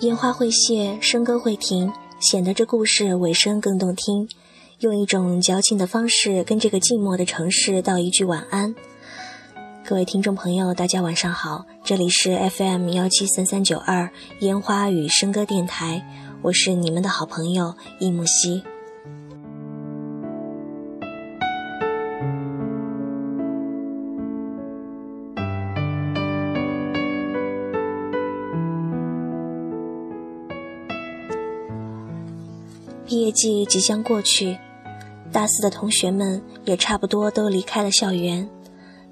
[0.00, 4.28] 烟花会谢，笙歌会停，显得这故事尾声更动听。
[4.78, 8.72] 用一种矫情的方式，跟这个寂寞的城市道一句晚安。
[9.84, 16.06] 各位听众朋友，大家晚上好，这里是 FM 幺七三三九二烟花与笙歌电台，
[16.42, 18.62] 我是你们的好朋友易木希。
[33.40, 34.58] 季即将过去，
[35.30, 38.48] 大四的同学们也差不多都离开了校园，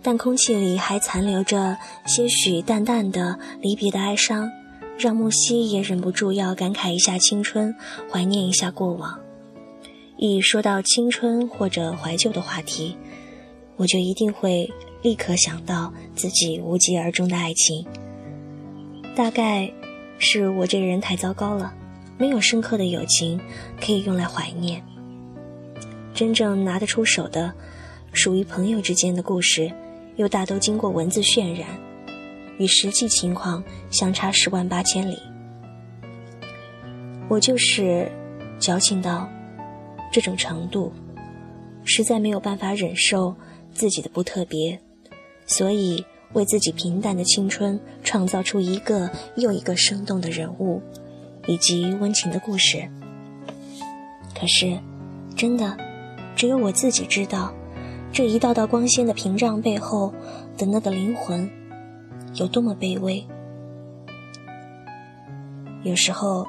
[0.02, 1.76] 但空气里还残留着
[2.06, 4.50] 些许淡淡的离别的哀伤，
[4.98, 7.72] 让木西也忍不住要感慨一下青春，
[8.10, 9.20] 怀念一下过往。
[10.16, 12.96] 一说到青春或者怀旧的话题，
[13.76, 14.68] 我就一定会
[15.02, 17.86] 立刻想到自己无疾而终的爱情。
[19.14, 19.70] 大概
[20.18, 21.72] 是我这个人太糟糕了。
[22.18, 23.40] 没有深刻的友情
[23.80, 24.82] 可以用来怀念，
[26.14, 27.52] 真正拿得出手的，
[28.12, 29.70] 属于朋友之间的故事，
[30.16, 31.68] 又大都经过文字渲染，
[32.58, 35.18] 与实际情况相差十万八千里。
[37.28, 38.10] 我就是
[38.58, 39.28] 矫情到
[40.10, 40.92] 这种程度，
[41.84, 43.34] 实在没有办法忍受
[43.74, 44.80] 自己的不特别，
[45.44, 50.80] 所以为自己平淡的青春创造出一个又一个生动的人物。
[51.46, 52.88] 以及温情的故事。
[54.38, 54.78] 可是，
[55.34, 55.76] 真的，
[56.34, 57.52] 只有我自己知道，
[58.12, 60.12] 这一道道光鲜的屏障背后
[60.56, 61.50] 的那个灵魂
[62.34, 63.26] 有多么卑微。
[65.82, 66.46] 有时候，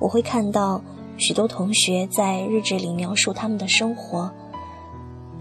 [0.00, 0.82] 我会看到
[1.16, 4.32] 许多同学在日志里描述他们的生活，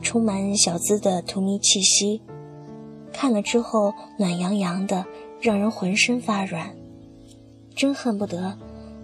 [0.01, 2.21] 充满小资的荼蘼气息，
[3.13, 5.05] 看了之后暖洋洋的，
[5.39, 6.75] 让人浑身发软，
[7.75, 8.57] 真恨不得。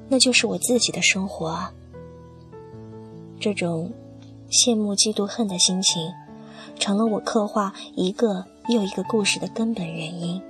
[0.08, 1.74] 那就是我自己的生活啊！
[3.40, 3.92] 这种
[4.50, 6.12] 羡慕、嫉妒、恨的心情，
[6.80, 10.42] 成了我刻画一个又一个故事的根本原因。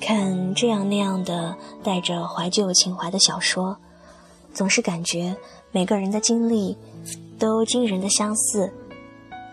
[0.00, 3.76] 看这样那样的带着怀旧情怀的小说，
[4.54, 5.36] 总是感觉
[5.70, 6.76] 每个人的经历
[7.38, 8.72] 都惊人的相似，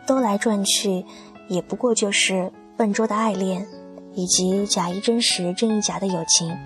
[0.08, 1.06] 兜来转去，
[1.50, 3.68] 也不过就是笨拙的爱恋，
[4.14, 6.58] 以及假一真实、真亦假的友情。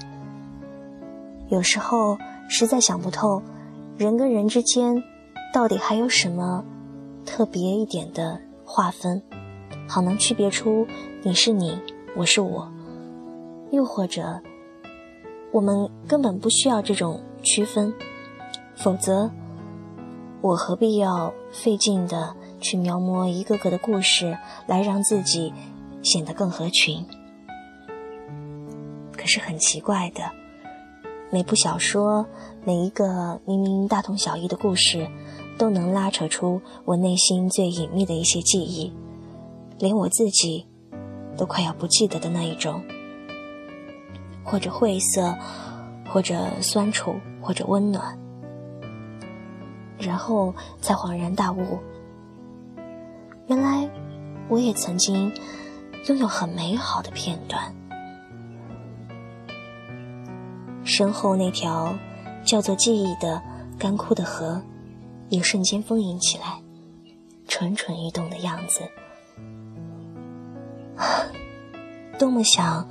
[1.50, 2.18] 有时候
[2.48, 3.42] 实在想不透，
[3.98, 5.04] 人跟人之间
[5.52, 6.64] 到底还有什么
[7.26, 9.22] 特别一点的划分，
[9.88, 10.86] 好能区别出
[11.24, 11.76] 你是你，
[12.16, 12.72] 我是我，
[13.72, 14.40] 又或者
[15.52, 17.92] 我们根本不需要这种区分，
[18.76, 19.32] 否则
[20.42, 24.38] 我何必要费劲的去描摹一个个的故事
[24.68, 25.52] 来让自己
[26.04, 27.04] 显得更合群？
[29.18, 30.39] 可是很奇怪的。
[31.32, 32.26] 每部小说，
[32.66, 35.08] 每一个明明大同小异的故事，
[35.60, 38.92] 都能拉扯出我内心最隐秘的一些记忆，
[39.78, 40.66] 连我自己
[41.38, 42.82] 都快要不记得的那一种，
[44.44, 45.38] 或者晦涩，
[46.12, 48.18] 或者酸楚，或者温暖，
[50.00, 50.52] 然后
[50.82, 51.78] 才恍然大悟，
[53.46, 53.88] 原来
[54.48, 55.32] 我也曾经
[56.08, 57.76] 拥有很美好的片段。
[61.00, 61.98] 身后那条
[62.44, 63.42] 叫做记忆的
[63.78, 64.62] 干枯的河，
[65.30, 66.60] 也瞬间丰盈起来，
[67.48, 68.82] 蠢蠢欲动的样子。
[72.20, 72.86] 多么想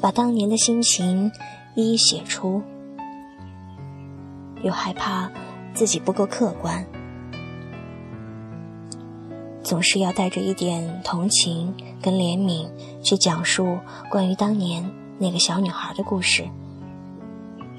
[0.00, 1.32] 把当年的心情
[1.74, 2.62] 一一写出，
[4.62, 5.28] 又害怕
[5.74, 6.86] 自己不够客观，
[9.64, 12.70] 总是要带着一点同情跟怜悯
[13.02, 14.88] 去讲述关于当年
[15.18, 16.48] 那个小女孩的故事。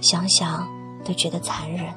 [0.02, 0.68] 想想
[1.06, 1.94] 都觉得残忍，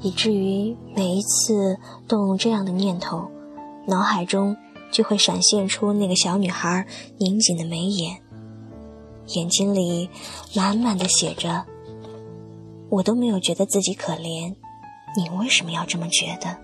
[0.00, 1.78] 以至于每一次
[2.08, 3.30] 动这样的念头，
[3.86, 4.56] 脑海中
[4.90, 6.86] 就会闪现出那个小女孩
[7.18, 8.20] 拧紧的眉眼，
[9.28, 10.10] 眼睛里
[10.54, 11.64] 满满的写着
[12.90, 14.54] ：“我都没有觉得自己可怜，
[15.16, 16.56] 你为什么要这么觉得？”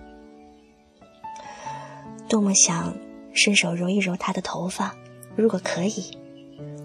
[2.27, 2.93] 多么想
[3.33, 4.93] 伸手揉一揉她的头发，
[5.35, 6.17] 如果可以。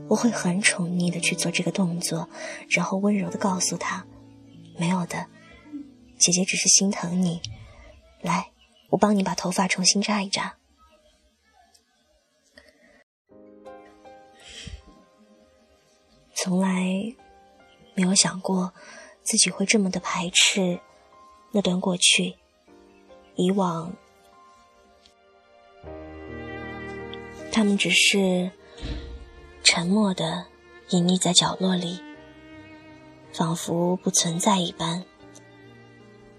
[0.09, 2.31] 我会很宠溺的去做这个动作，
[2.71, 4.07] 然后温柔的告诉他
[4.79, 5.27] ：“没有的，
[6.19, 7.43] 姐姐只是心疼你。
[8.23, 8.51] 来，
[8.89, 10.57] 我帮你把头发重新扎一扎。”
[16.35, 17.15] 从来
[17.95, 18.73] 没有想过
[19.23, 20.81] 自己会这么的排斥
[21.53, 22.35] 那段过去，
[23.35, 23.93] 以往
[27.53, 28.51] 他们只是。
[29.79, 30.45] 沉默的
[30.89, 32.01] 隐匿在角落里，
[33.33, 35.05] 仿佛不存在一般。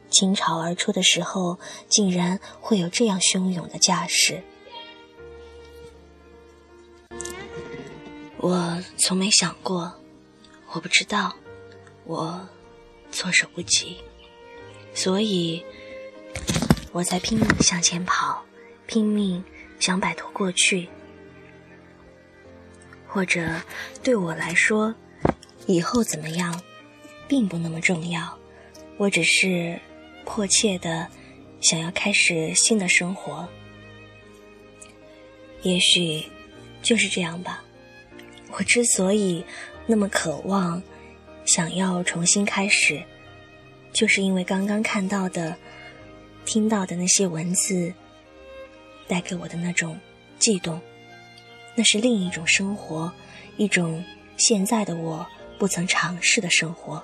[0.10, 1.58] 倾巢而出的时候，
[1.88, 4.44] 竟然会有这样汹涌的架势。
[8.40, 9.94] 我从没想过，
[10.74, 11.34] 我不知道，
[12.04, 12.46] 我
[13.10, 14.00] 措手不及，
[14.94, 15.64] 所以
[16.92, 18.44] 我在拼命向前跑，
[18.86, 19.42] 拼命
[19.80, 20.90] 想摆脱过去。
[23.12, 23.42] 或者
[24.04, 24.94] 对我来说，
[25.66, 26.62] 以后怎么样，
[27.28, 28.38] 并不那么重要。
[28.98, 29.80] 我只是
[30.26, 31.08] 迫切的
[31.60, 33.50] 想要开始新的生活。
[35.64, 36.24] 也许
[36.84, 37.64] 就是这样吧。
[38.52, 39.44] 我之所以
[39.88, 40.82] 那么渴望
[41.46, 43.04] 想要重新开始，
[43.92, 45.58] 就是因为刚刚看到的、
[46.46, 47.92] 听到的那些文字
[49.08, 50.00] 带给我的那种
[50.38, 50.80] 悸动。
[51.80, 53.10] 那是另一种生活，
[53.56, 54.04] 一种
[54.36, 55.26] 现在的我
[55.58, 57.02] 不曾尝试的生活。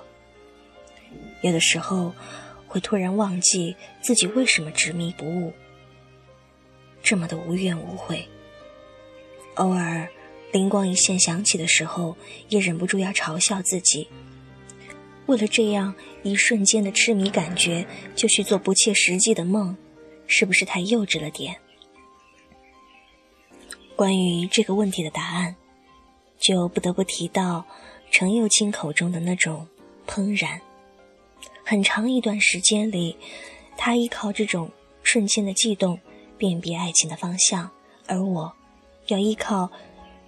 [1.40, 2.14] 有的时候
[2.66, 5.50] 会突然忘记自己为什么执迷不悟，
[7.02, 8.28] 这么的无怨无悔。
[9.54, 10.06] 偶尔
[10.52, 12.14] 灵光一现想起的时候，
[12.50, 14.06] 也忍不住要嘲笑自己：
[15.24, 19.74] 为了这样一瞬间的痴迷感觉，就去做不切实际的梦，
[20.26, 21.56] 是不是太幼稚了点？
[23.96, 25.56] 关于这个问题的答案，
[26.38, 27.64] 就不得不提到
[28.10, 29.66] 程又青口中的那种
[30.06, 30.60] 怦然。
[31.64, 33.16] 很长一段时间里，
[33.76, 34.70] 他依靠这种
[35.02, 35.98] 瞬间的悸动
[36.36, 37.70] 辨别爱情的方向，
[38.06, 38.52] 而我，
[39.06, 39.70] 要依靠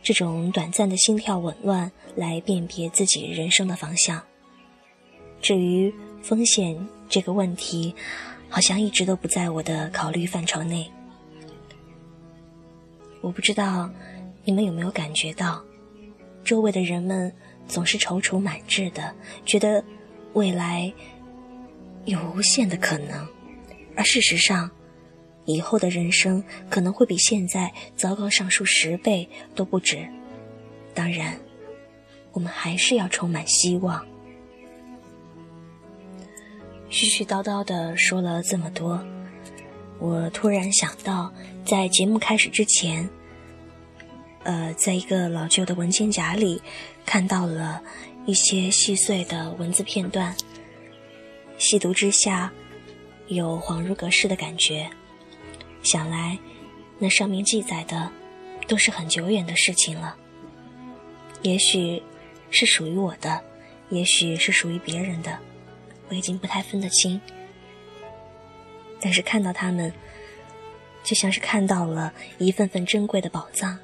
[0.03, 4.23] 这种短暂的心跳紊乱来辨别自己人生的方向。
[5.43, 7.95] 至于风险这个问题，
[8.49, 10.91] 好像一直都不在我的考虑范畴内。
[13.21, 13.91] 我不知道
[14.45, 15.63] 你们有没有感觉到，
[16.45, 17.33] 周围的人们
[17.67, 19.85] 总是踌躇满志的，觉得
[20.35, 20.93] 未来
[22.05, 23.27] 有无限的可能，
[23.97, 24.71] 而事实上，
[25.45, 30.09] 以后的人生可能会比现在糟糕上数十倍都不止。
[30.95, 31.39] 当然，
[32.33, 34.07] 我们还是要充满希望。
[36.91, 39.05] 絮絮叨叨的说了这么多。
[39.99, 41.33] 我突然想到，
[41.65, 43.09] 在节目开始之前，
[44.45, 46.63] 呃，在一个老旧的文件夹里
[47.05, 47.83] 看到了
[48.25, 50.35] 一些细碎的文字片段，
[51.59, 52.53] 细读之下，
[53.27, 54.89] 有恍如隔世的感觉。
[55.83, 56.39] 想来，
[56.99, 58.11] 那上面记载的
[58.69, 60.15] 都是很久远的事情了。
[61.43, 62.01] 也许
[62.51, 63.43] 是属于我的，
[63.91, 65.39] 也许是属于别人的，
[66.09, 67.21] 我已经不太分得清。
[69.01, 69.93] 但是看到他们，
[71.05, 73.79] 就像是看到了一份份珍贵的宝藏。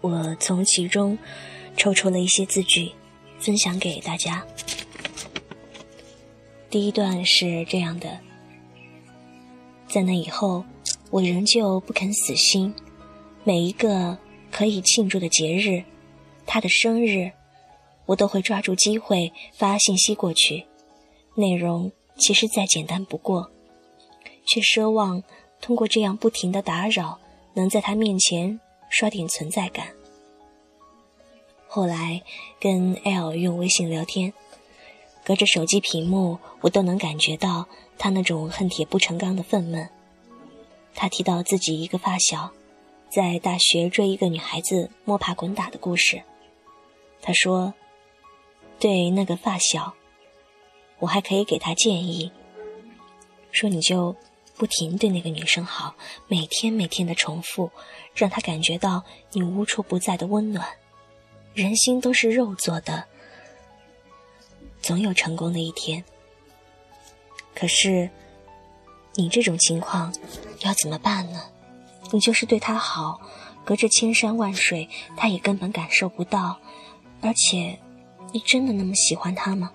[0.00, 1.18] 我从其中
[1.76, 2.92] 抽出了一些字句，
[3.40, 4.46] 分享给大家。
[6.70, 8.18] 第一段是这样的：
[9.88, 10.64] 在那以后，
[11.10, 12.74] 我仍旧不肯死心。
[13.42, 14.18] 每一个
[14.50, 15.82] 可以庆祝的节日，
[16.44, 17.30] 他的生日，
[18.04, 20.66] 我都会抓住机会发信息过去，
[21.34, 21.90] 内容。
[22.16, 23.50] 其实再简单不过，
[24.46, 25.22] 却奢望
[25.60, 27.18] 通过这样不停的打扰，
[27.54, 28.58] 能在他面前
[28.88, 29.88] 刷点存在感。
[31.68, 32.22] 后来
[32.58, 34.32] 跟 L 用微信聊天，
[35.24, 37.66] 隔着手机屏幕，我都能感觉到
[37.98, 39.88] 他那种恨铁不成钢的愤懑。
[40.94, 42.50] 他提到自己一个发小，
[43.10, 46.22] 在大学追一个女孩子摸爬滚打的故事。
[47.20, 47.74] 他说，
[48.78, 49.92] 对那个发小。
[50.98, 52.32] 我还可以给他建议，
[53.52, 54.16] 说你就
[54.56, 55.94] 不停对那个女生好，
[56.26, 57.70] 每天每天的重复，
[58.14, 60.66] 让她感觉到你无处不在的温暖。
[61.54, 63.04] 人心都是肉做的，
[64.80, 66.04] 总有成功的一天。
[67.54, 68.10] 可是，
[69.14, 70.14] 你这种情况
[70.60, 71.42] 要怎么办呢？
[72.12, 73.20] 你就是对他好，
[73.64, 76.58] 隔着千山万水，他也根本感受不到。
[77.20, 77.78] 而且，
[78.32, 79.72] 你真的那么喜欢他吗？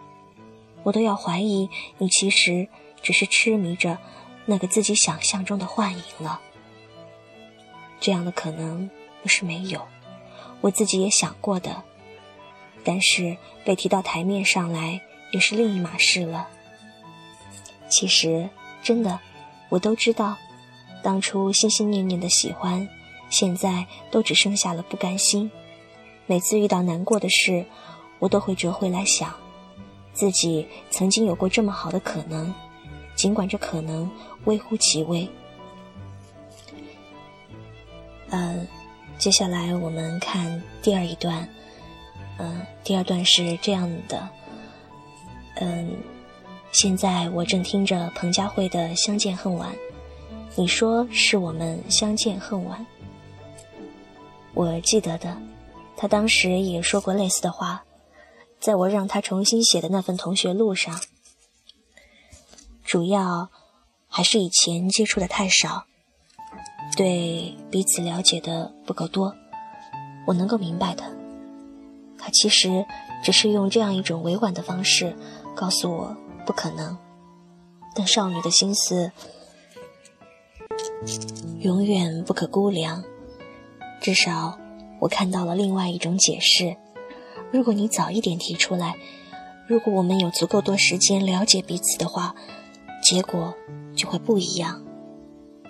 [0.83, 2.67] 我都要怀疑你其实
[3.01, 3.97] 只是痴迷着
[4.45, 6.41] 那个自己想象中的幻影了。
[7.99, 8.89] 这样的可能
[9.21, 9.87] 不是没有，
[10.61, 11.83] 我自己也想过的，
[12.83, 14.99] 但是被提到台面上来
[15.31, 16.47] 也是另一码事了。
[17.87, 18.49] 其实
[18.81, 19.19] 真的，
[19.69, 20.35] 我都知道，
[21.03, 22.87] 当初心心念念的喜欢，
[23.29, 25.51] 现在都只剩下了不甘心。
[26.25, 27.65] 每次遇到难过的事，
[28.17, 29.31] 我都会折回来想。
[30.13, 32.53] 自己曾经有过这么好的可能，
[33.15, 34.09] 尽管这可能
[34.45, 35.27] 微乎其微。
[38.29, 38.65] 呃，
[39.17, 41.47] 接下来我们看第二一段，
[42.37, 44.27] 嗯，第二段是这样的，
[45.55, 45.91] 嗯，
[46.71, 49.69] 现在我正听着彭佳慧的《相见恨晚》，
[50.55, 52.85] 你说是我们相见恨晚，
[54.53, 55.35] 我记得的，
[55.97, 57.83] 他当时也说过类似的话，
[58.61, 61.01] 在我让他重新写的那份同学录上，
[62.85, 63.49] 主要
[64.07, 65.85] 还是以前接触的太少。
[66.95, 69.35] 对彼此了解的不够多，
[70.27, 71.03] 我能够明白的。
[72.19, 72.85] 他其实
[73.23, 75.15] 只是用这样一种委婉的方式
[75.55, 76.15] 告诉我
[76.45, 76.95] 不可能。
[77.95, 79.11] 但少女的心思
[81.59, 83.03] 永远不可估量。
[84.01, 84.59] 至少
[84.99, 86.77] 我看到了另外一种解释。
[87.51, 88.95] 如果你早一点提出来，
[89.67, 92.35] 如果我们有足够多时间了解彼此的话，
[93.03, 93.53] 结果
[93.95, 94.81] 就会不一样。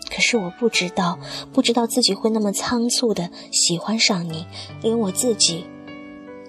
[0.09, 1.17] 可是我不知道，
[1.53, 4.45] 不知道自己会那么仓促的喜欢上你，
[4.81, 5.65] 连我自己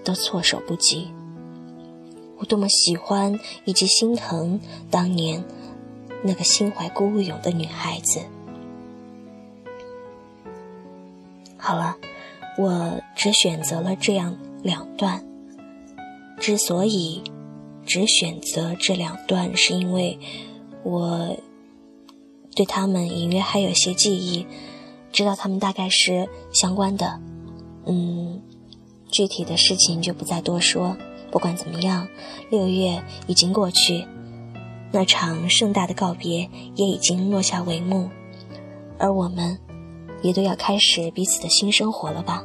[0.05, 1.11] 都措手不及。
[2.39, 4.61] 我多么喜欢以及心疼
[4.91, 5.45] 当年
[6.25, 8.21] 那个心怀孤勇的女孩子。
[11.57, 11.97] 好了，
[12.59, 15.25] 我只选择了这样两段。
[16.39, 17.23] 之所以
[17.85, 20.19] 只选择这两段，是因为
[20.83, 21.37] 我。
[22.55, 24.47] 对他们隐约还有些记忆，
[25.11, 27.19] 知道他们大概是相关的。
[27.87, 28.43] 嗯，
[29.11, 30.95] 具体的事情就不再多说。
[31.31, 32.07] 不管怎么样，
[32.51, 34.07] 六月已经过去，
[34.93, 38.11] 那场盛大的告别也已经落下帷幕，
[38.99, 39.59] 而我们
[40.21, 42.45] 也都要开始彼此的新生活了吧？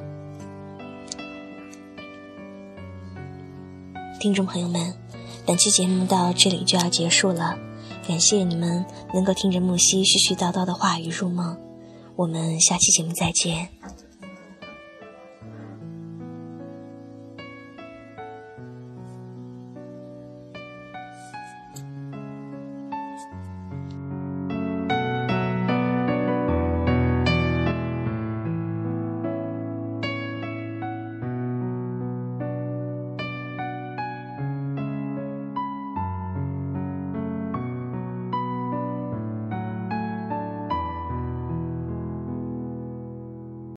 [4.27, 4.93] 听众朋友们，
[5.46, 7.57] 本期节目到这里就要结束了。
[8.05, 11.57] 感谢你们能够听着木西絮絮叨叨的话语入梦，
[12.17, 13.69] 我们下期节目再见。